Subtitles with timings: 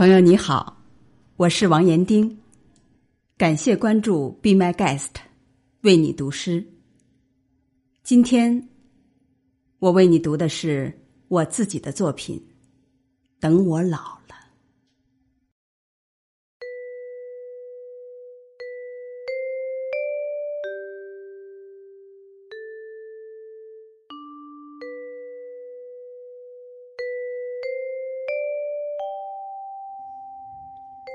[0.00, 0.82] 朋友你好，
[1.36, 2.38] 我是王岩丁，
[3.36, 5.10] 感谢关注 Be My Guest，
[5.82, 6.66] 为你读诗。
[8.02, 8.66] 今天
[9.78, 10.90] 我为你读的是
[11.28, 12.38] 我自己的作品
[13.38, 14.18] 《等我老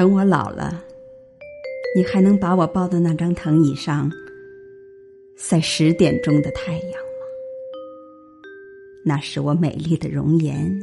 [0.00, 0.82] 等我老了，
[1.94, 4.10] 你还能把我抱到那张藤椅上，
[5.36, 7.26] 晒十点钟的太阳吗？
[9.04, 10.74] 那时我美丽的容颜，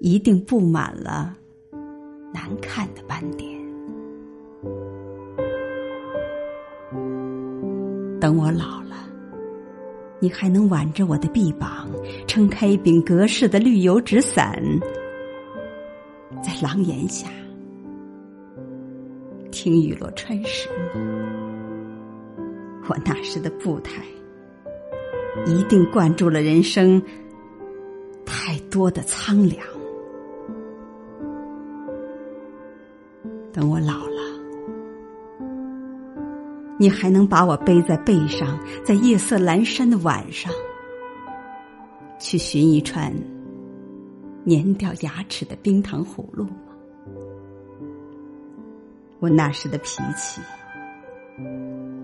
[0.00, 1.34] 一定布满了
[2.34, 3.50] 难看的斑点。
[8.20, 9.08] 等我老了，
[10.20, 11.88] 你还能挽着我的臂膀，
[12.26, 14.62] 撑开一柄格式的绿油纸伞，
[16.44, 17.26] 在廊檐下。
[19.60, 20.68] 听雨落穿石？
[22.88, 24.04] 我那时的步态，
[25.46, 27.02] 一定灌注了人生
[28.24, 29.58] 太多的苍凉。
[33.52, 34.22] 等我老了，
[36.78, 40.52] 你还能把我背在背上，在夜色阑珊的晚上，
[42.20, 43.12] 去寻一串
[44.46, 46.46] 粘掉牙齿的冰糖葫芦？
[49.20, 50.40] 我那时的脾气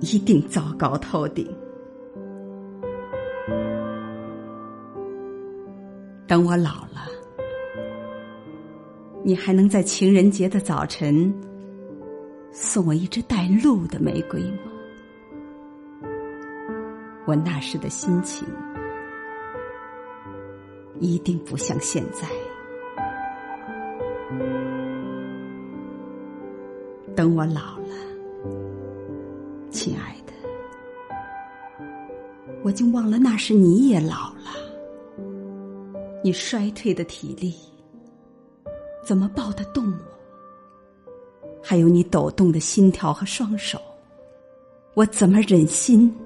[0.00, 1.48] 一定糟糕透顶。
[6.26, 7.08] 等我老了，
[9.24, 11.32] 你还能在情人节的早晨
[12.52, 14.58] 送我一支带露的玫瑰吗？
[17.24, 18.46] 我那时的心情
[21.00, 22.26] 一定不像现在。
[27.18, 27.96] 等我老了，
[29.72, 30.32] 亲爱的，
[32.62, 34.54] 我竟忘了那时你也老了。
[36.22, 37.56] 你衰退的体力
[39.04, 39.98] 怎么抱得动我？
[41.60, 43.80] 还有你抖动的心跳和双手，
[44.94, 46.16] 我怎么忍心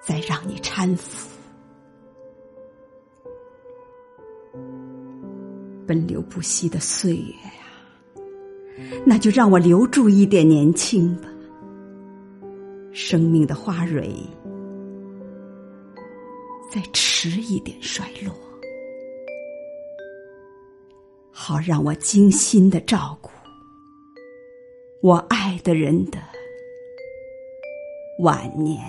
[0.00, 1.28] 再让你搀扶？
[5.86, 7.67] 奔流不息的岁月呀！
[9.04, 11.28] 那就让我留住一点年轻吧，
[12.92, 14.14] 生命的花蕊
[16.70, 18.34] 再迟一点衰落，
[21.30, 23.30] 好让我精心的照顾
[25.00, 26.18] 我爱的人的
[28.20, 28.80] 晚年。